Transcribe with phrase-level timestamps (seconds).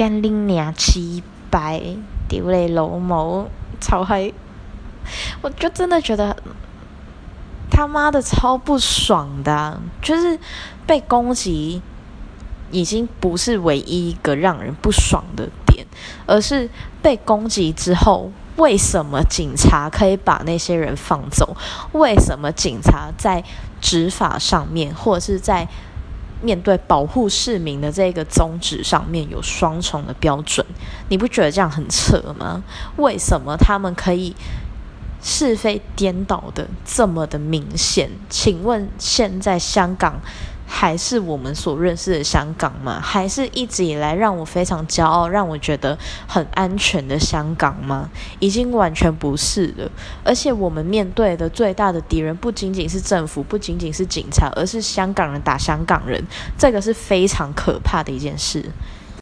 [0.00, 1.78] 干拎娘七百
[2.26, 3.50] 丢嘞老母
[3.82, 4.32] 超嗨！
[5.42, 6.34] 我就真的觉得
[7.70, 10.38] 他妈的超不爽的，就是
[10.86, 11.82] 被攻击
[12.70, 15.86] 已经不是唯一一个让人不爽的点，
[16.24, 16.70] 而是
[17.02, 21.54] 被攻击之后，为什么警察可以把那些人放走？
[21.92, 23.44] 为什么警察在
[23.82, 25.68] 执法上面，或者是在
[26.42, 30.64] 面对保护市民的这个宗旨上面有双重的标准？
[31.08, 32.62] 你不觉得这样很扯吗？
[32.96, 34.34] 为什么他们可以？
[35.22, 40.14] 是非颠倒的这么的明显，请问现在香港
[40.72, 43.00] 还是我们所认识的香港吗？
[43.02, 45.98] 还是一直以来让我非常骄傲、让我觉得
[46.28, 48.08] 很安全的香港吗？
[48.38, 49.90] 已经完全不是了。
[50.22, 56.24] 而且我们面对的最大的敌人不仅仅是政府，不仅仅是警察，而是香港人打香港人，
[56.56, 58.64] 这个是非常可怕的一件事。